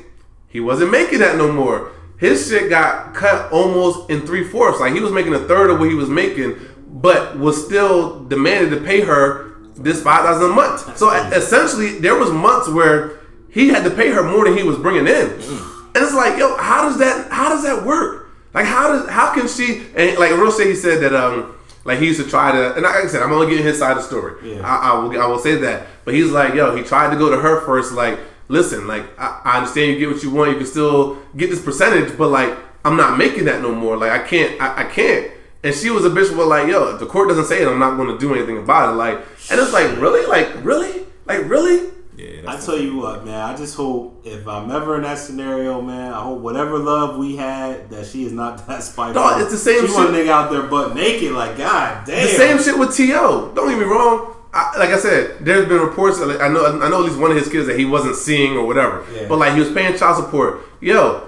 [0.47, 1.91] He wasn't making that no more.
[2.17, 4.79] His shit got cut almost in three fourths.
[4.79, 8.69] Like he was making a third of what he was making, but was still demanded
[8.71, 10.97] to pay her this five thousand a month.
[10.97, 13.19] So essentially, there was months where
[13.49, 16.55] he had to pay her more than he was bringing in, and it's like, yo,
[16.57, 17.31] how does that?
[17.31, 18.29] How does that work?
[18.53, 19.83] Like how does how can she?
[19.95, 22.83] And like real say he said that um like he used to try to, and
[22.83, 24.55] like I said, I'm only getting his side of the story.
[24.55, 24.61] Yeah.
[24.61, 27.29] I, I will I will say that, but he's like, yo, he tried to go
[27.29, 30.57] to her first, like listen, like I, I understand you get what you want, you
[30.57, 33.97] can still get this percentage, but like I'm not making that no more.
[33.97, 35.31] Like I can't, I, I can't.
[35.63, 37.77] And she was a bitch, but like, yo, if the court doesn't say it, I'm
[37.77, 38.97] not going to do anything about it.
[38.97, 39.17] Like,
[39.51, 41.91] and it's like, really, like, really, like, really.
[42.21, 43.41] Yeah, I tell you what, man.
[43.41, 47.35] I just hope if I'm ever in that scenario, man, I hope whatever love we
[47.35, 49.21] had that she is not that spiteful.
[49.21, 49.89] Dog, it's the same shit.
[49.89, 50.27] She want a shit.
[50.27, 52.27] nigga out there butt naked, like God damn.
[52.27, 53.07] The same shit with To.
[53.55, 54.35] Don't get me wrong.
[54.53, 56.19] I, like I said, there's been reports.
[56.19, 58.15] That, like, I know, I know at least one of his kids that he wasn't
[58.15, 59.05] seeing or whatever.
[59.13, 59.27] Yeah.
[59.27, 60.61] But like he was paying child support.
[60.81, 61.27] Yo,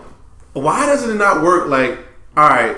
[0.53, 1.69] why doesn't it not work?
[1.69, 1.97] Like,
[2.35, 2.75] all right,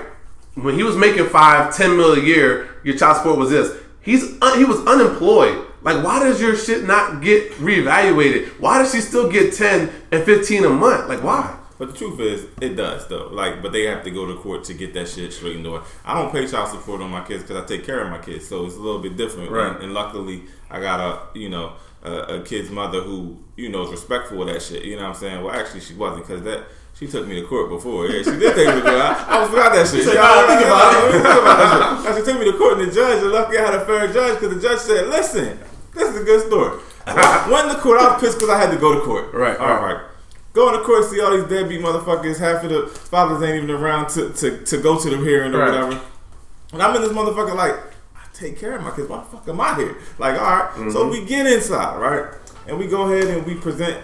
[0.54, 3.76] when he was making five, ten mil a year, your child support was this.
[4.00, 5.65] He's un, he was unemployed.
[5.82, 8.48] Like, why does your shit not get reevaluated?
[8.60, 11.08] Why does she still get ten and fifteen a month?
[11.08, 11.56] Like, why?
[11.78, 13.28] But the truth is, it does though.
[13.28, 15.84] Like, but they have to go to court to get that shit straightened out.
[16.04, 18.48] I don't pay child support on my kids because I take care of my kids,
[18.48, 19.50] so it's a little bit different.
[19.50, 19.72] Right.
[19.74, 21.00] And, and luckily, I got
[21.34, 24.84] a you know a, a kid's mother who you know is respectful of that shit.
[24.84, 25.44] You know what I'm saying?
[25.44, 28.06] Well, actually, she wasn't because that She took me to court before.
[28.08, 28.94] Yeah, she did take me to court.
[28.96, 30.04] I, I forgot that shit.
[30.04, 32.24] said, Yeah, I- think about it." think about that shit.
[32.24, 34.40] She took me to court, and the judge, and lucky I had a fair judge
[34.40, 35.58] because the judge said, "Listen,
[35.92, 36.80] this is a good story."
[37.52, 38.00] Went to court.
[38.00, 39.34] I was pissed because I had to go to court.
[39.34, 39.92] Right, All right.
[39.94, 40.02] right.
[40.56, 42.38] Going to court, see all these deadbeat motherfuckers.
[42.38, 45.58] Half of the fathers ain't even around to, to, to go to the hearing or
[45.58, 45.70] Right.
[45.70, 46.00] whatever.
[46.72, 47.74] And I'm in this motherfucker like,
[48.16, 49.06] I take care of my kids.
[49.06, 49.98] Why the fuck am I here?
[50.18, 50.70] Like, all right.
[50.70, 50.92] Mm-hmm.
[50.92, 52.34] So we get inside, right?
[52.66, 54.02] And we go ahead and we present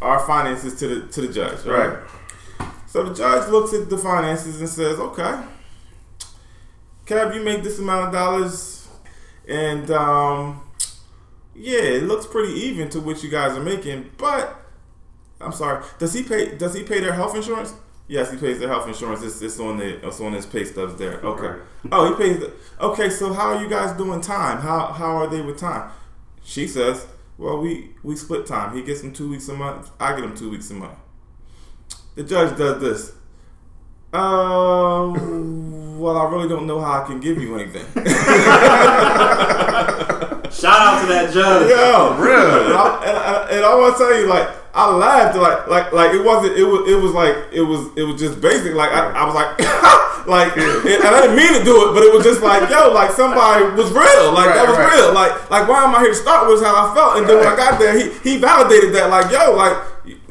[0.00, 1.90] our finances to the to the judge, right?
[1.90, 2.68] Right.
[2.86, 5.42] So the judge looks at the finances and says, okay,
[7.04, 8.88] Kev, you make this amount of dollars,
[9.46, 10.62] and um,
[11.54, 14.10] yeah, it looks pretty even to what you guys are making.
[14.16, 14.56] But
[15.40, 16.56] I'm sorry, does he pay?
[16.56, 17.74] Does he pay their health insurance?
[18.08, 19.22] Yes, he pays their health insurance.
[19.22, 21.20] It's, it's on the it's on his pay stubs there.
[21.20, 21.46] Okay.
[21.46, 21.60] Right.
[21.92, 22.40] Oh, he pays.
[22.40, 24.58] The, okay, so how are you guys doing time?
[24.58, 25.90] How how are they with time?
[26.42, 27.06] She says,
[27.38, 28.74] well, we we split time.
[28.76, 29.90] He gets them two weeks a month.
[30.00, 30.98] I get him two weeks a month.
[32.16, 33.12] The judge does this.
[34.12, 36.00] Um.
[36.00, 37.86] well, I really don't know how I can give you anything.
[40.50, 41.70] Shout out to that judge.
[41.70, 42.66] Yo, Real.
[42.66, 45.92] And I, and, I, and I want to tell you, like, I laughed, like, like,
[45.92, 46.56] like it wasn't.
[46.56, 46.88] It was.
[46.88, 47.90] It was like it was.
[47.96, 48.74] It was just basic.
[48.74, 49.58] Like I, I was like,
[50.30, 53.10] like, and I didn't mean to do it, but it was just like, yo, like
[53.10, 54.30] somebody was real.
[54.30, 54.94] Like that was right.
[54.94, 55.12] real.
[55.12, 56.46] Like, like why am I here to start?
[56.46, 59.10] Was how I felt, and then when I got there, he he validated that.
[59.10, 59.74] Like, yo, like,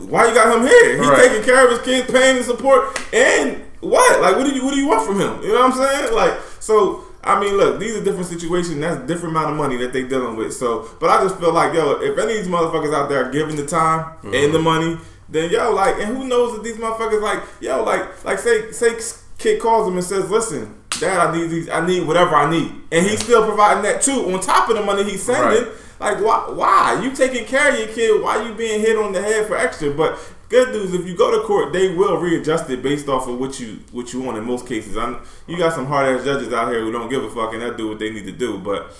[0.07, 0.97] why you got him here?
[0.97, 1.27] He's Right.
[1.27, 4.21] taking care of his kids, paying the support, and what?
[4.21, 5.43] Like, what do you what do you want from him?
[5.43, 6.15] You know what I'm saying?
[6.15, 7.03] Like, so.
[7.23, 8.79] I mean, look, these are different situations.
[8.79, 10.53] That's a different amount of money that they dealing with.
[10.53, 13.31] So, but I just feel like, yo, if any of these motherfuckers out there are
[13.31, 14.33] giving the time mm-hmm.
[14.33, 18.23] and the money, then yo, like, and who knows if these motherfuckers like, yo, like,
[18.23, 18.97] like say, say,
[19.37, 22.73] kid calls him and says, listen, dad, I need these, I need whatever I need,
[22.91, 25.63] and he's still providing that too on top of the money he's sending.
[25.65, 25.73] Right.
[25.99, 26.49] Like, why?
[26.49, 28.21] Why you taking care of your kid?
[28.23, 29.91] Why you being hit on the head for extra?
[29.91, 30.17] But
[30.49, 33.59] good news, if you go to court, they will readjust it based off of what
[33.59, 34.37] you what you want.
[34.37, 37.23] In most cases, I'm, you got some hard ass judges out here who don't give
[37.23, 38.57] a fuck and they'll do what they need to do.
[38.57, 38.91] But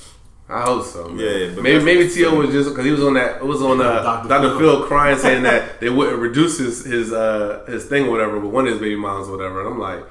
[0.48, 1.10] I hope so.
[1.10, 1.20] Man.
[1.20, 2.34] Yeah, but maybe maybe T.O.
[2.36, 3.38] was just because he was on that.
[3.38, 4.30] It was on uh, Dr.
[4.30, 4.50] Dr.
[4.58, 4.60] Phil.
[4.60, 8.52] Phil crying saying that they wouldn't reduce his his uh, his thing or whatever with
[8.52, 9.60] one of his baby moms or whatever.
[9.60, 10.04] And I'm like,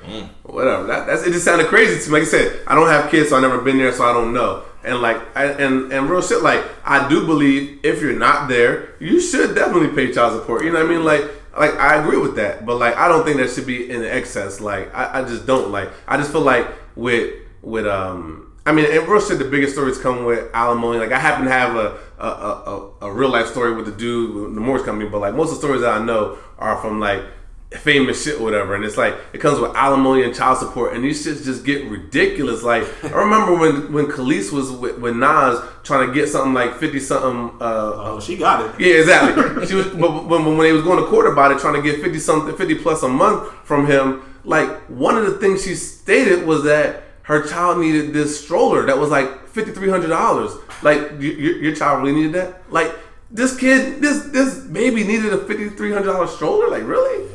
[0.44, 0.86] whatever.
[0.86, 1.32] That that's it.
[1.32, 2.20] Just sounded crazy to me.
[2.20, 4.32] Like I said, I don't have kids, so I never been there, so I don't
[4.32, 4.64] know.
[4.84, 6.42] And like and and real shit.
[6.42, 10.64] Like I do believe if you're not there, you should definitely pay child support.
[10.64, 11.04] You know what I mean?
[11.04, 11.24] Like
[11.58, 14.60] like I agree with that, but like I don't think that should be in excess.
[14.60, 15.90] Like I, I just don't like.
[16.06, 18.44] I just feel like with with um.
[18.66, 20.98] I mean, and real shit, the biggest stories come with alimony.
[20.98, 24.54] Like, I happen to have a a, a, a, real life story with the dude
[24.54, 27.22] the mortgage company, but like most of the stories that I know are from like
[27.70, 28.74] famous shit or whatever.
[28.74, 31.84] And it's like it comes with alimony and child support, and these shits just get
[31.90, 32.62] ridiculous.
[32.62, 36.76] Like, I remember when when Kelis was with, with Nas trying to get something like
[36.76, 37.56] fifty something.
[37.60, 38.80] Uh, Oh, she got it.
[38.80, 39.66] yeah, exactly.
[39.66, 42.00] she was, but when, when they was going to court about it, trying to get
[42.02, 44.22] fifty something, fifty plus a month from him.
[44.44, 48.96] Like one of the things she stated was that her child needed this stroller that
[48.96, 50.52] was like fifty three hundred dollars.
[50.82, 52.62] Like y- y- your child really needed that.
[52.72, 52.94] Like
[53.30, 56.68] this kid, this this baby needed a fifty three hundred dollar stroller.
[56.70, 57.28] Like really?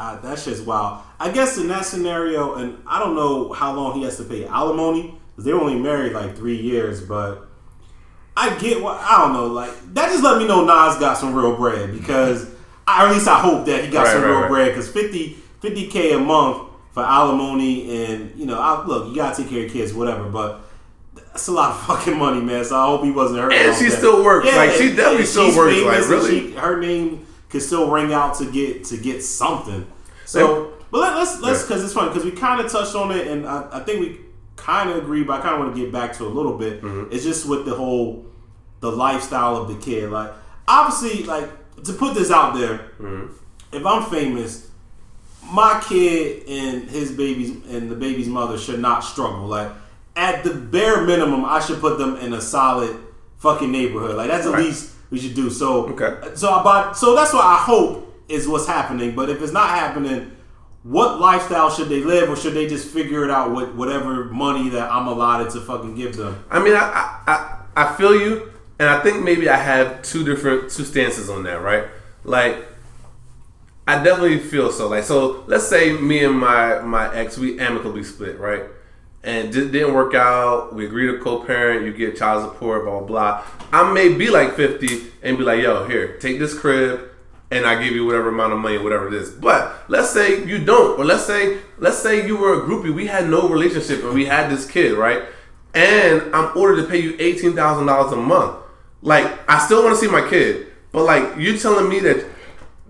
[0.00, 1.02] Yeah, I, that shit's wild.
[1.18, 4.44] I guess in that scenario, and I don't know how long he has to pay
[4.46, 7.46] alimony because they were only married like three years, but
[8.36, 9.46] I get what I don't know.
[9.46, 12.50] Like that just let me know Nas got some real bread because,
[12.86, 14.48] I, or at least I hope that he got Right, some right, real right.
[14.48, 15.36] bread because 50
[15.88, 19.72] k a month for alimony and you know, I, look, you gotta take care of
[19.72, 20.62] kids, whatever, but.
[21.32, 22.64] That's a lot of fucking money, man.
[22.64, 23.52] So I hope he wasn't hurt.
[23.52, 23.98] And she that.
[23.98, 24.46] still works.
[24.46, 25.76] Like, she definitely still works.
[25.80, 26.50] Like, really?
[26.50, 29.86] she- her name could still ring out to get to get something.
[30.24, 33.26] So, but let, let's let's because it's funny because we kind of touched on it,
[33.26, 34.20] and I, I think we
[34.56, 36.82] kind of agree, but I kind of want to get back to a little bit.
[36.82, 37.12] Mm-hmm.
[37.12, 38.24] It's just with the whole
[38.80, 40.10] the lifestyle of the kid.
[40.10, 40.32] Like,
[40.68, 41.48] obviously, like
[41.84, 43.32] to put this out there, Mm-hmm.
[43.72, 44.70] if I'm famous,
[45.52, 49.46] my kid and his babies and the baby's mother should not struggle.
[49.46, 49.70] Like
[50.16, 52.96] at the bare minimum, I should put them in a solid
[53.38, 54.16] fucking neighborhood.
[54.16, 54.64] Like that's at Right.
[54.66, 55.50] least we should do.
[55.50, 56.34] So Okay.
[56.34, 59.14] So about so that's what I hope is what's happening.
[59.14, 60.32] But if it's not happening,
[60.82, 64.70] what lifestyle should they live, or should they just figure it out with whatever money
[64.70, 66.42] that I'm allotted to fucking give them?
[66.50, 67.32] I mean, I, I,
[67.76, 71.42] I, I feel you, and I think maybe I have two different two stances on
[71.42, 71.84] that, right?
[72.24, 72.66] Like,
[73.86, 74.88] I definitely feel so.
[74.88, 78.62] Like, so let's say me and my my ex we amicably split, right?
[79.22, 80.74] And it didn't work out.
[80.74, 81.84] We agree to co-parent.
[81.84, 83.44] You get child support, blah blah.
[83.70, 87.08] I may be like fifty and be like, "Yo, here, take this crib."
[87.52, 89.30] And I give you whatever amount of money, whatever it is.
[89.30, 92.94] But let's say you don't, or let's say let's say you were a groupie.
[92.94, 95.24] We had no relationship, and we had this kid, right?
[95.74, 98.56] and I'm ordered to pay you eighteen thousand dollars a month.
[99.02, 102.26] Like I still want to see my kid, but like you telling me that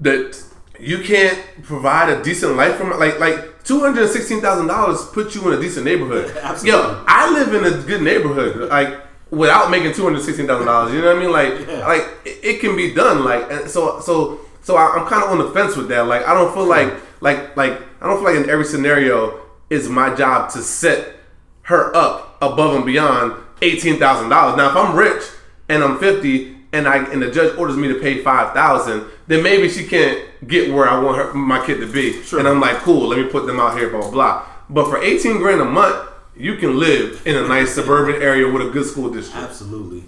[0.00, 0.42] that
[0.78, 5.34] you can't provide a decent life from like like two hundred sixteen thousand dollars puts
[5.36, 6.36] you in a decent neighborhood.
[6.42, 6.70] Absolutely.
[6.80, 10.92] Yo, I live in a good neighborhood, like without making two hundred sixteen thousand dollars.
[10.92, 11.30] You know what I mean?
[11.32, 11.86] Like Yeah.
[11.86, 13.24] like it, it can be done.
[13.24, 16.02] Like and so so so I, I'm kind of on the fence with that.
[16.06, 19.86] Like I don't feel like like like I don't feel like in every scenario it's
[19.88, 21.14] my job to set
[21.62, 24.56] her up above and beyond eighteen thousand dollars.
[24.56, 25.22] Now if I'm rich
[25.68, 29.42] and I'm fifty and I and the judge orders me to pay five thousand, then
[29.42, 32.22] maybe she can't get where I want her my kid to be.
[32.22, 32.38] Sure.
[32.38, 34.46] And I'm like, cool, let me put them out here, blah blah blah.
[34.68, 38.66] But for eighteen grand a month, you can live in a nice suburban area with
[38.66, 39.44] a good school district.
[39.48, 40.04] Absolutely.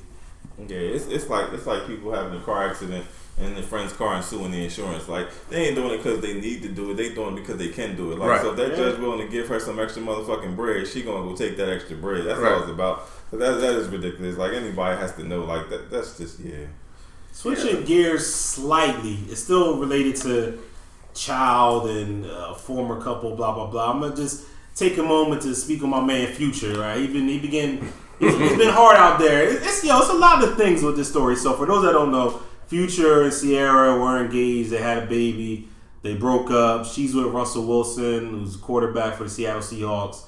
[0.68, 3.04] Yeah, it's, it's like it's like people having a car accident
[3.38, 5.08] in their friend's car and suing the insurance.
[5.08, 6.94] Like they ain't doing it because they need to do it.
[6.94, 8.18] They doing it because they can do it.
[8.18, 8.40] Like Right.
[8.40, 8.76] so, if that Yeah.
[8.76, 11.96] judge willing to give her some extra motherfucking bread, she gonna go take that extra
[11.96, 12.24] bread.
[12.26, 12.52] That's Right.
[12.52, 13.08] all it's about.
[13.32, 14.36] That that is ridiculous.
[14.36, 15.44] Like anybody has to know.
[15.44, 15.90] Like that.
[15.90, 16.66] That's just yeah.
[17.32, 20.58] Switching gears slightly, it's still related to
[21.14, 23.90] child and uh, former couple, blah blah blah.
[23.90, 26.78] I'm gonna just take a moment to speak on my man Future.
[26.78, 27.90] Right, he been he began.
[28.20, 29.48] It's, it's been hard out there.
[29.48, 31.34] It's, it's yo, it's a lot of things with this story.
[31.36, 34.70] So for those that don't know, Future and Ciara were engaged.
[34.70, 35.68] They had a baby.
[36.02, 36.84] They broke up.
[36.84, 40.24] She's with Russell Wilson, who's quarterback for the Seattle Seahawks.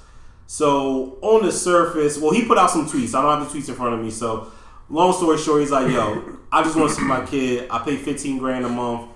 [0.46, 3.14] So on the surface, well, he put out some tweets.
[3.14, 4.10] I don't have the tweets in front of me.
[4.10, 4.50] So
[4.88, 7.68] long story short, he's like, "Yo, I just want to see my kid.
[7.70, 9.10] I pay fifteen grand a month.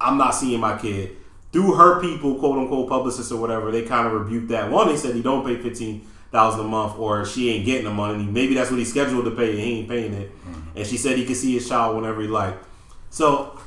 [0.00, 1.16] I'm not seeing my kid."
[1.52, 4.70] Through her people, quote unquote, publicists or whatever, they kind of rebuked that.
[4.70, 7.92] One, they said he don't pay fifteen thousand a month, or she ain't getting the
[7.92, 8.24] money.
[8.24, 10.30] Maybe that's what he's scheduled to pay, and he ain't paying it.
[10.30, 10.78] Mm-hmm.
[10.78, 12.64] And she said he could see his child whenever he liked.
[13.10, 13.60] So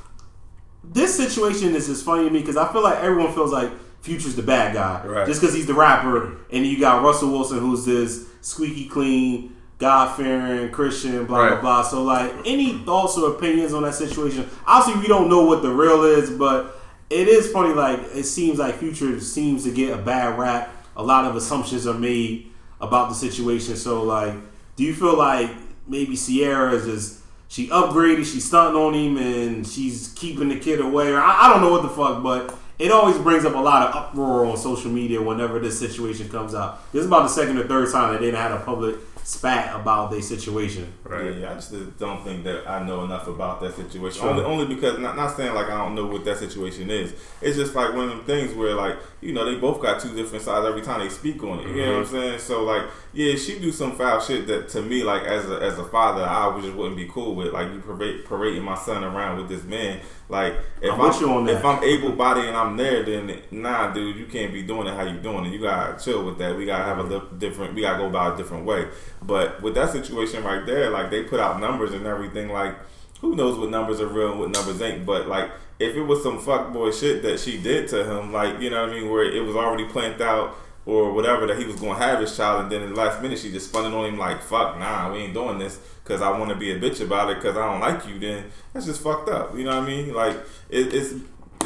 [0.83, 4.35] this situation is just funny to me because I feel like everyone feels like Future's
[4.35, 5.27] the bad guy Right.
[5.27, 10.15] just because he's the rapper, and you got Russell Wilson who's this squeaky clean, God
[10.15, 11.49] fearing Christian, blah Right.
[11.51, 11.81] blah blah.
[11.83, 14.49] So like, any thoughts or opinions on that situation?
[14.65, 16.79] Obviously, we don't know what the real is, but
[17.09, 17.73] it is funny.
[17.73, 20.73] Like, it seems like Future seems to get a bad rap.
[20.95, 23.75] A lot of assumptions are made about the situation.
[23.75, 24.33] So like,
[24.75, 25.49] do you feel like
[25.87, 30.79] maybe Ciara is just she upgraded, she's stunting on him, and she's keeping the kid
[30.81, 33.59] away, or I, I don't know what the fuck, but it always brings up a
[33.59, 36.91] lot of uproar on social media whenever this situation comes out.
[36.91, 39.75] This is about the second or third time that they done had a public spat
[39.75, 40.93] about their situation.
[41.03, 41.35] Right.
[41.35, 44.21] Yeah, I just don't think that I know enough about that situation.
[44.21, 44.29] Sure.
[44.29, 47.13] Only, only because not not saying like I don't know what that situation is.
[47.41, 50.15] It's just like one of them things where like you know they both got two
[50.15, 51.67] different sides every time they speak on it.
[51.67, 52.15] You know what I'm mm-hmm.
[52.15, 52.39] saying?
[52.39, 55.77] So like yeah, she do some foul shit that to me like as a as
[55.77, 57.51] a father I would just wouldn't be cool with.
[57.51, 59.99] Like you parade, parading my son around with this man.
[60.29, 64.25] Like if I'm on if I'm able bodied and I'm there, then nah, dude, you
[64.25, 65.53] can't be doing it how you doing it.
[65.53, 66.55] You gotta chill with that.
[66.57, 67.73] We gotta have a li- different.
[67.75, 68.87] We gotta go about a different way.
[69.21, 72.49] But with that situation right there, like they put out numbers and everything.
[72.49, 72.75] Like
[73.21, 75.05] who knows what numbers are real and what numbers ain't.
[75.05, 78.69] But like if it was some fuckboy shit that she did to him, like you
[78.69, 80.55] know what I mean, where it was already planned out.
[80.87, 83.21] Or whatever that he was going to have his child, and then in the last
[83.21, 86.21] minute she just spun it on him like, "Fuck, nah, we ain't doing this because
[86.21, 88.85] I want to be a bitch about it because I don't like you." Then that's
[88.85, 89.53] just fucked up.
[89.57, 90.13] You know what I mean?
[90.13, 90.37] Like
[90.69, 91.11] it, it's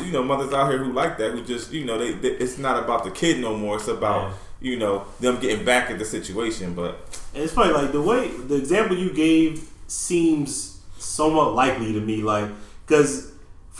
[0.03, 2.57] you know mothers out here who like that who just you know they, they it's
[2.57, 3.75] not about the kid no more.
[3.75, 6.73] It's about you know them getting back at the situation.
[6.73, 6.99] But
[7.35, 12.23] And it's funny, like the way the example you gave seems somewhat likely to me,
[12.23, 12.49] like
[12.87, 13.30] because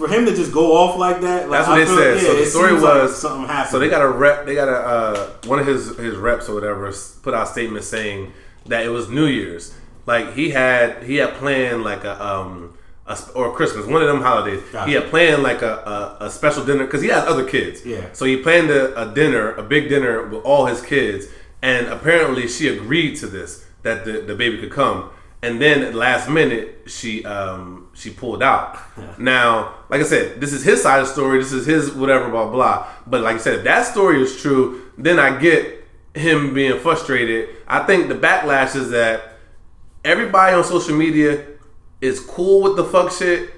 [0.02, 2.16] for him to just go off like that, like, That's what I they feel- said.
[2.18, 3.72] yeah, so the story seems like was something happened.
[3.72, 4.46] So they got a rep.
[4.46, 6.92] They got a uh, one of his his reps or whatever
[7.24, 8.34] put out a statement saying
[8.66, 9.74] that it was New Year's.
[10.06, 12.74] Like he had he had planned like a um
[13.08, 14.62] a, or Christmas one of them holidays.
[14.72, 14.88] Gotcha.
[14.90, 17.86] He had planned like a a, a special dinner because he has other kids.
[17.86, 18.06] Yeah.
[18.14, 21.28] So he planned a, a dinner, a big dinner with all his kids,
[21.62, 25.10] and apparently she agreed to this that the, the baby could come.
[25.44, 28.78] And then at the last minute, she um, she pulled out.
[29.18, 31.40] Now, like I said, this is his side of the story.
[31.40, 32.88] This is his whatever, blah blah.
[33.06, 37.50] But like I said, if that story is true, then I get him being frustrated.
[37.68, 39.38] I think the backlash is that
[40.04, 41.46] everybody on social media
[42.00, 43.54] is cool with the fuck shit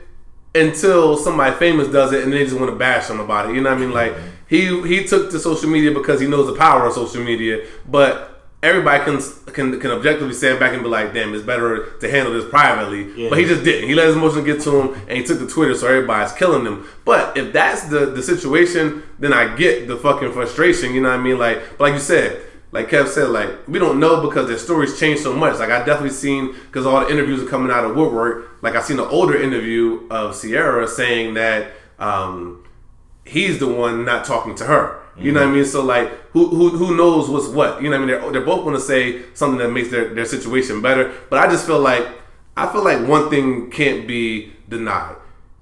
[0.53, 3.55] until somebody famous does it and they just want to bash him about it.
[3.55, 3.91] You know what I mean?
[3.91, 4.13] Like
[4.47, 8.32] he he took to social media because he knows the power of social media, but
[8.63, 9.21] everybody can
[9.53, 13.11] can can objectively stand back and be like, "Damn, it's better to handle this privately."
[13.13, 13.29] Yeah.
[13.29, 13.89] But he just didn't.
[13.89, 16.65] He let his emotions get to him, and he took to Twitter, so everybody's killing
[16.65, 16.87] him.
[17.05, 20.95] But if that's the the situation, then I get the fucking frustration.
[20.95, 21.37] You know what I mean?
[21.37, 22.41] Like, but like you said.
[22.71, 25.59] Like Kev said, like we don't know because their stories change so much.
[25.59, 28.63] Like I definitely seen because all the interviews are coming out of woodwork.
[28.63, 31.67] Like I seen an older interview of Ciara saying that
[31.99, 32.65] um,
[33.25, 35.02] he's the one not talking to her.
[35.19, 35.65] You know what I mean?
[35.65, 37.81] So like, who who who knows what's what?
[37.81, 38.21] You know what I mean?
[38.21, 41.11] They're, they're both going to say something that makes their their situation better.
[41.29, 42.07] But I just feel like
[42.57, 45.15] I feel like one thing can't be denied.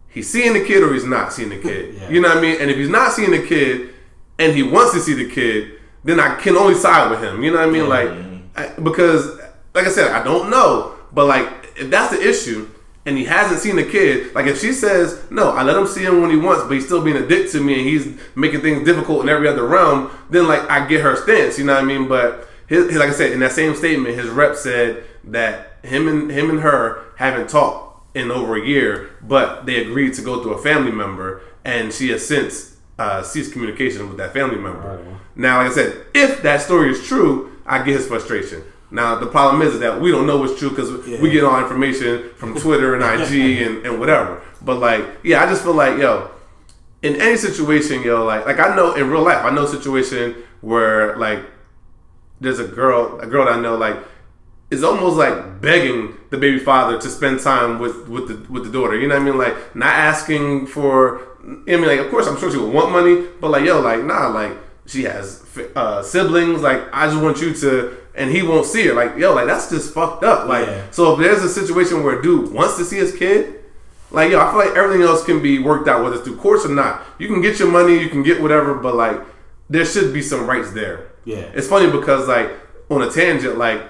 [0.10, 1.96] he's seeing the kid or he's not seeing the kid.
[2.02, 2.10] Yeah.
[2.10, 2.58] You know what I mean?
[2.62, 3.94] And if he's not seeing the kid
[4.40, 7.44] and he wants to see the kid, then I can only side with him.
[7.44, 7.88] You know what I mean?
[7.90, 8.10] Like
[8.56, 9.38] I, because,
[9.74, 12.68] like I said, I don't know, but like if that's the issue.
[13.06, 14.34] And he hasn't seen the kid.
[14.36, 16.86] Like if she says no, I let him see him when he wants, but he's
[16.86, 20.12] still being a dick to me, and he's making things difficult in every other realm.
[20.30, 21.58] Then like I get her stance.
[21.58, 22.08] You know what I mean?
[22.08, 26.08] But his, his- like I said in that same statement, his rep said that him
[26.08, 30.44] and him and her haven't talked in over a year, but they agreed to go
[30.44, 34.80] through a family member, and she has since uh, ceased communication with that family member.
[35.36, 38.64] Now, like I said, if that story is true, I get his frustration.
[38.92, 42.30] Now, the problem is, that we don't know what's true because we get all information
[42.36, 44.42] from Twitter and IG and, and whatever.
[44.62, 46.30] But like, yeah, I just feel like, yo,
[47.02, 50.36] in any situation, yo, like, like I know in real life, I know a situation
[50.60, 51.40] where like
[52.40, 53.98] there's a girl, a girl that I know, like
[54.70, 58.72] is almost like begging the baby father to spend time with with the with the
[58.72, 58.98] daughter.
[59.00, 59.38] You know what I mean?
[59.38, 61.28] Like not asking for.
[61.44, 64.04] I mean, like of course I'm sure she would want money, but like yo, like
[64.04, 66.62] nah, like she has uh, siblings.
[66.62, 68.94] Like I just want you to, and he won't see her.
[68.94, 70.48] Like yo, like that's just fucked up.
[70.48, 70.84] Like Yeah.
[70.92, 73.56] so if there's a situation where a dude wants to see his kid.
[74.14, 76.66] Like yo, I feel like everything else can be worked out, whether it's through courts
[76.66, 77.02] or not.
[77.18, 79.18] You can get your money, you can get whatever, but like
[79.70, 81.08] there should be some rights there.
[81.24, 81.38] Yeah.
[81.56, 82.52] It's funny because like
[82.90, 83.82] on a tangent, like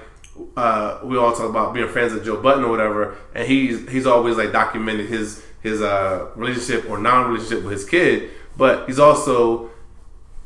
[0.55, 4.05] uh, we all talk about being friends with Joe Budden or whatever, and he's he's
[4.05, 9.69] always like documented his his uh, relationship or non-relationship with his kid, but he's also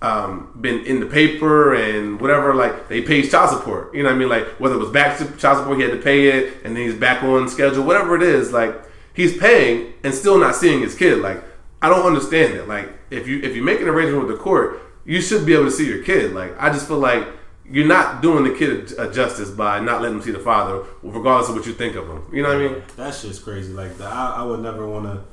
[0.02, 2.54] um, been in the paper and whatever.
[2.54, 3.94] Like they pay child support.
[3.94, 4.30] You know what I mean?
[4.30, 6.84] Like whether it was back to child support, he had to pay it, and then
[6.84, 7.84] he's back on schedule.
[7.84, 8.76] Whatever it is, like
[9.14, 11.20] he's paying and still not seeing his kid.
[11.20, 11.44] Like
[11.82, 12.68] I don't understand it.
[12.68, 15.66] Like if you if you make an arrangement with the court, you should be able
[15.66, 16.34] to see your kid.
[16.34, 17.28] Like I just feel like
[17.70, 21.50] you're not doing the kid a justice by not letting him see the father, regardless
[21.50, 22.24] of what you think of him.
[22.32, 22.84] You know what I mean?
[22.96, 23.74] That's just crazy.
[23.74, 25.24] Like I, I would never want to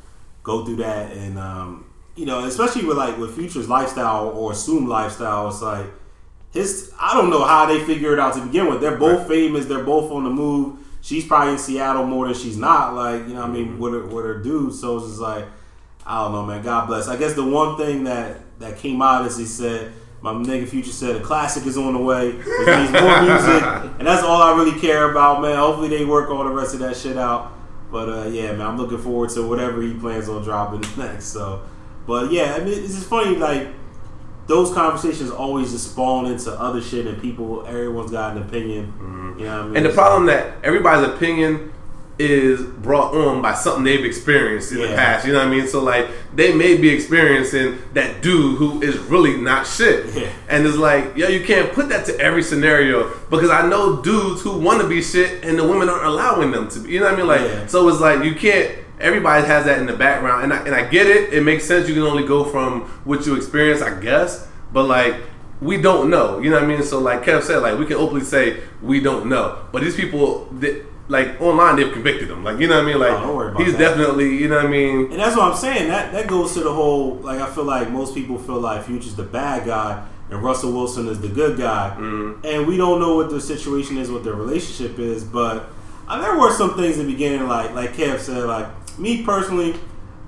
[0.42, 4.88] go through that, and um, you know, especially with like with Future's lifestyle or assumed
[4.88, 5.48] lifestyle.
[5.48, 5.86] It's like
[6.52, 6.92] his.
[7.00, 8.80] I don't know how they figure it out to begin with.
[8.80, 9.66] They're both famous.
[9.66, 10.78] They're both on the move.
[11.00, 12.94] She's probably in Seattle more than she's not.
[12.94, 14.74] Like you know, what I mean, with her, with her dude.
[14.74, 15.46] So it's just like
[16.06, 16.62] I don't know, man.
[16.62, 17.08] God bless.
[17.08, 19.92] I guess the one thing that that came out is he said.
[20.20, 23.64] My nigga Future said a classic is on the way, means more music,
[23.98, 25.56] and that's all I really care about, man.
[25.56, 27.52] Hopefully they work all the rest of that shit out.
[27.92, 31.26] But uh, yeah, man, I'm looking forward to whatever he plans on dropping next.
[31.26, 31.62] So,
[32.06, 33.36] but yeah, I mean, it's just funny.
[33.36, 33.68] Like
[34.46, 38.86] those conversations always just spawn into other shit, and people, everyone's got an opinion.
[38.86, 39.38] Mm-hmm.
[39.38, 39.76] You know what I mean?
[39.76, 41.72] And the problem that everybody's opinion
[42.18, 45.26] is brought on by something they've experienced in the past.
[45.26, 45.66] You know what I mean?
[45.66, 50.14] So like they may be experiencing that dude who is really not shit.
[50.14, 50.30] Yeah.
[50.48, 54.42] And it's like, yo, you can't put that to every scenario because I know dudes
[54.42, 56.92] who want to be shit and the women aren't allowing them to be.
[56.92, 57.26] You know what I mean?
[57.26, 57.66] Like Yeah.
[57.66, 58.70] so it's like you can't
[59.02, 61.32] everybody has that in the background and I, and I get it.
[61.32, 61.88] It makes sense.
[61.88, 64.48] You can only go from what you experience, I guess.
[64.72, 65.16] But like
[65.60, 66.40] we don't know.
[66.40, 66.82] You know what I mean?
[66.82, 69.58] So like Kev said, like we can openly say we don't know.
[69.72, 72.42] But these people that like online they've convicted him.
[72.44, 72.98] Like you know what I mean?
[73.00, 73.78] Like Oh, don't worry about he's that.
[73.78, 75.10] definitely you know what I mean?
[75.12, 75.88] And that's what I'm saying.
[75.88, 79.14] That that goes to the whole like I feel like most people feel like Future's
[79.14, 83.28] the bad guy and Russell Wilson is the good guy, and we don't know what
[83.28, 85.24] the situation is, what their relationship is.
[85.24, 85.68] But
[86.08, 88.66] uh, there were some things in the beginning, like like Kev said, like
[88.98, 89.74] me personally,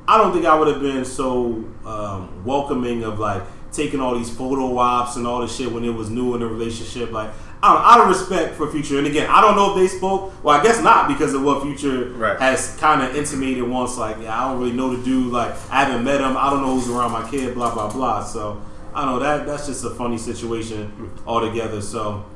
[0.06, 4.30] I don't think I would have been so um, welcoming of like taking all these
[4.34, 7.10] photo ops and all this shit when it was new in the relationship.
[7.10, 7.30] Like
[7.62, 10.32] I don't, out of respect for Future, and again, I don't know if they spoke.
[10.44, 12.38] Well, I guess not because of what Future Right.
[12.38, 13.96] has kind of intimated once.
[13.96, 15.32] Like, yeah, I don't really know the dude.
[15.32, 16.36] Like, I haven't met him.
[16.36, 17.54] I don't know who's around my kid.
[17.54, 18.22] Blah blah blah.
[18.22, 18.60] So
[18.94, 21.80] I don't know that that's just a funny situation altogether.
[21.80, 22.26] So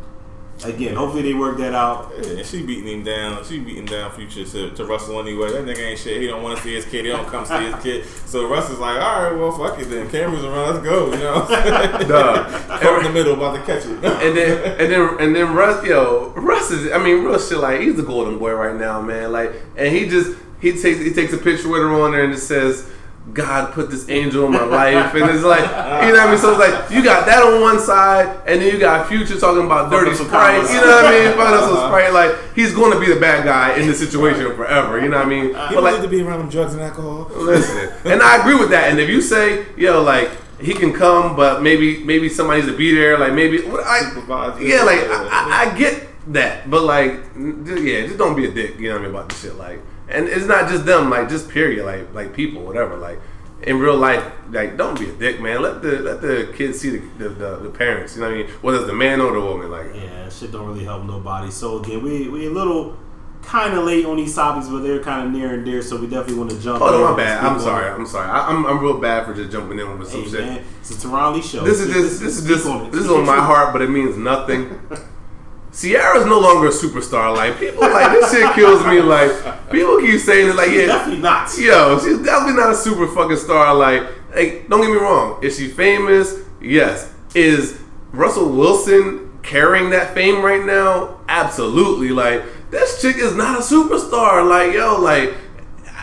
[0.64, 2.12] again, hopefully they work that out.
[2.22, 3.44] Yeah, she beating him down.
[3.44, 5.52] She beating down Future to, to Russell anyway.
[5.52, 6.20] That nigga ain't shit.
[6.20, 7.04] He don't want to see his kid.
[7.04, 8.04] He don't come see his kid.
[8.26, 10.10] So Russ is like, all right, well, fuck it then.
[10.10, 10.74] Cameras around.
[10.74, 11.12] Let's go.
[11.12, 11.46] You know.
[11.48, 12.78] Duh.
[12.78, 14.04] Caught in the middle, about to catch it.
[14.04, 16.92] and then and then and then Russ, yo, Russ is.
[16.92, 17.58] I mean, real shit.
[17.58, 19.32] Like he's the golden boy right now, man.
[19.32, 22.32] Like, and he just he takes he takes a picture with her on there and
[22.34, 22.90] it says.
[23.34, 25.60] God put this angel in my life, and it's like,
[26.06, 26.38] you know what I mean.
[26.38, 29.64] So it's like you got that on one side, and then you got Future talking
[29.64, 30.62] about dirty up some sprite.
[30.70, 31.36] You know what I mean?
[31.36, 31.88] Fucking up some uh-huh.
[31.88, 32.12] sprite.
[32.12, 35.00] Like he's going to be the bad guy in this situation forever.
[35.00, 35.54] You know what I mean?
[35.54, 35.68] Uh-huh.
[35.68, 37.30] He But like, need to be around them drugs and alcohol.
[37.34, 38.90] Listen, and I agree with that.
[38.90, 40.30] And if you say, yo, like
[40.61, 44.00] he can come, but maybe maybe somebody needs to be there, like maybe what I,
[44.61, 48.78] yeah, like I, I, I get that, but like yeah, just don't be a dick.
[48.78, 51.28] You know what I mean about this shit, like, and it's not just them, like
[51.28, 53.20] just period, like like people, whatever, like.
[53.64, 55.61] In real life, like don't be a dick, man.
[55.61, 58.14] Let the let the kids see the the, the, the parents.
[58.14, 58.50] You know what I mean?
[58.62, 61.50] Whether it's the man or the woman, like Yeah, shit don't really help nobody.
[61.50, 62.96] So again, we we a little
[63.42, 66.06] kind of late on these topics, but they're kind of near and dear, so we
[66.06, 66.80] definitely want to jump.
[66.80, 67.44] Oh in no, my bad.
[67.44, 67.90] I'm sorry.
[67.90, 68.28] I'm sorry.
[68.30, 70.40] I, I'm I'm real bad for just jumping in with some Hey shit.
[70.44, 71.64] man, it's a Teron Lee show.
[71.64, 72.92] This is just this is speak just on it.
[72.92, 74.80] this is on my heart, but it means nothing.
[75.81, 77.37] Ciara's no longer a superstar.
[77.37, 79.01] Like people like this shit kills me.
[79.01, 79.31] Like
[79.70, 80.57] people keep saying it.
[80.57, 81.57] Like yeah, Definitely not.
[81.59, 83.74] Yo, she's definitely not a super fucking star.
[83.74, 84.03] Like,
[84.35, 85.39] hey, don't get me wrong.
[85.43, 86.35] Is she famous?
[86.61, 87.12] Yes.
[87.35, 91.20] Is Russell Wilson carrying that fame right now?
[91.29, 92.09] Absolutely.
[92.09, 94.49] Like, this chick is not a superstar.
[94.49, 95.35] Like, yo, like,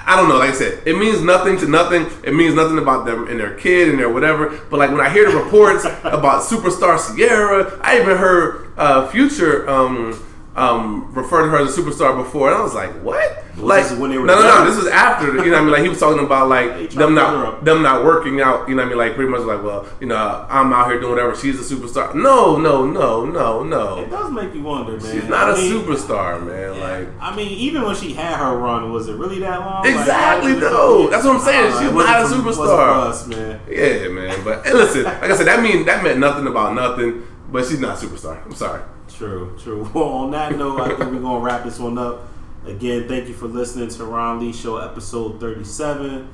[0.06, 0.38] I don't know.
[0.38, 2.06] Like I said, it means nothing to nothing.
[2.24, 4.60] It means nothing about them and their kid and their whatever.
[4.70, 9.68] But like when I hear the reports about superstar Ciara, I even heard uh, Future
[9.70, 10.14] um,
[10.56, 13.44] um, refer to her as a superstar before, and I was like, what?
[13.58, 14.66] like, this is when they were no, no, no.
[14.66, 15.28] This is after.
[15.28, 17.44] You know, what I mean, like he was talking about like them to put her
[17.44, 18.70] not them not working out.
[18.70, 21.00] You know, what I mean, like pretty much like, well, you know, I'm out here
[21.00, 21.36] doing whatever.
[21.36, 22.16] She's a superstar.
[22.16, 23.98] No, no, no, no, no.
[24.00, 25.02] It does make you wonder, man.
[25.02, 26.80] She's not a I mean, superstar, man.
[26.80, 27.10] Like.
[27.22, 29.86] I mean, even when she had her run, was it really that long?
[29.86, 31.10] Exactly, Like, no.
[31.10, 31.72] That's what I'm saying.
[31.84, 33.08] She's wasn't a superstar.
[33.08, 33.60] us, man.
[33.70, 34.42] Yeah, man.
[34.46, 37.24] But listen, like I said, that mean that meant nothing about nothing.
[37.52, 38.44] But she's not a superstar.
[38.46, 38.82] I'm sorry.
[39.18, 39.90] True, true.
[39.94, 42.28] Well, on that note, I think we're gonna wrap this one up.
[42.66, 46.28] Again, thank you for listening to Ron Lee Show episode 37.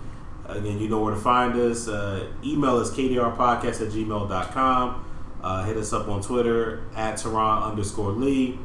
[0.45, 1.87] Again, you know where to find us.
[1.87, 5.05] Uh, email us kdrpodcast at gmail.com.
[5.43, 8.57] Uh, hit us up on Twitter at Tehran underscore Lee.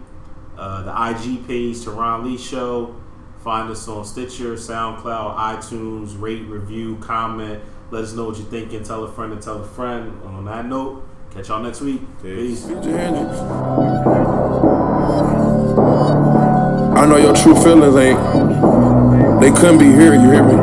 [0.56, 2.94] Uh, the IG page, Tehran Lee Show.
[3.42, 6.18] Find us on Stitcher, SoundCloud, iTunes.
[6.20, 7.62] Rate, review, comment.
[7.90, 8.82] Let us know what you're thinking.
[8.82, 10.20] Tell a friend and tell a friend.
[10.24, 11.06] On that note,
[11.36, 12.00] catch y'all next week.
[12.22, 12.64] Peace.
[12.64, 12.76] Peace.
[16.96, 18.18] I know your true feelings ain't.
[19.40, 20.56] They couldn't be here, you hear me?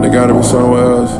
[0.00, 1.10] They gotta be somewhere else.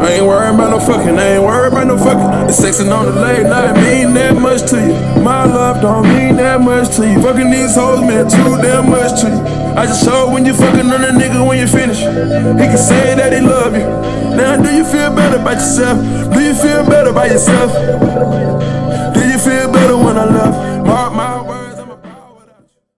[0.00, 2.46] I ain't worried about no fucking, I ain't worried about no fucking.
[2.46, 5.22] The sexing on the late night mean that much to you.
[5.22, 7.20] My love don't mean that much to you.
[7.20, 9.60] Fucking these hoes mean too damn much to you.
[9.76, 11.98] I just show when you fucking on a nigga when you finish.
[11.98, 14.19] He can say that he love you.
[14.40, 15.98] Now do you feel better about yourself?
[16.32, 18.59] Do you feel better about yourself?